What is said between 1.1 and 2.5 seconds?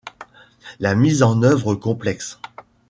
en œuvre complexe.